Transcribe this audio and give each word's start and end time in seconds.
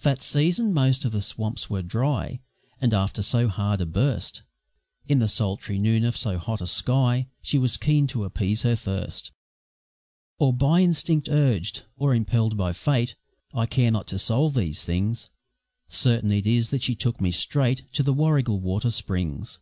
That 0.00 0.22
season 0.22 0.72
most 0.72 1.04
of 1.04 1.12
the 1.12 1.20
swamps 1.20 1.68
were 1.68 1.82
dry, 1.82 2.40
And 2.80 2.94
after 2.94 3.20
so 3.22 3.48
hard 3.48 3.82
a 3.82 3.84
burst, 3.84 4.42
In 5.06 5.18
the 5.18 5.28
sultry 5.28 5.78
noon 5.78 6.04
of 6.04 6.16
so 6.16 6.38
hot 6.38 6.62
a 6.62 6.66
sky, 6.66 7.26
She 7.42 7.58
was 7.58 7.76
keen 7.76 8.06
to 8.06 8.24
appease 8.24 8.62
her 8.62 8.74
thirst 8.74 9.30
Or 10.38 10.54
by 10.54 10.80
instinct 10.80 11.28
urged 11.28 11.82
or 11.98 12.14
impelled 12.14 12.56
by 12.56 12.72
fate 12.72 13.14
I 13.52 13.66
care 13.66 13.90
not 13.90 14.06
to 14.06 14.18
solve 14.18 14.54
these 14.54 14.84
things 14.84 15.28
Certain 15.90 16.30
it 16.32 16.46
is 16.46 16.70
that 16.70 16.80
she 16.80 16.94
took 16.94 17.20
me 17.20 17.30
straight 17.30 17.92
To 17.92 18.02
the 18.02 18.14
Warrigal 18.14 18.60
water 18.60 18.88
springs. 18.90 19.58